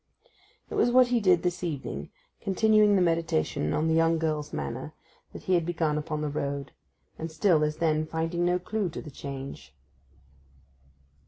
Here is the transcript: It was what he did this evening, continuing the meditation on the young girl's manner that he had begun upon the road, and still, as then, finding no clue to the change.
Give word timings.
It 0.71 0.73
was 0.73 0.89
what 0.89 1.09
he 1.09 1.19
did 1.19 1.43
this 1.43 1.63
evening, 1.63 2.09
continuing 2.41 2.95
the 2.95 3.03
meditation 3.03 3.71
on 3.71 3.87
the 3.87 3.93
young 3.93 4.17
girl's 4.17 4.51
manner 4.51 4.93
that 5.31 5.43
he 5.43 5.53
had 5.53 5.63
begun 5.63 5.95
upon 5.95 6.21
the 6.21 6.27
road, 6.27 6.71
and 7.19 7.31
still, 7.31 7.63
as 7.63 7.77
then, 7.77 8.07
finding 8.07 8.43
no 8.43 8.57
clue 8.57 8.89
to 8.89 9.01
the 9.03 9.11
change. 9.11 9.75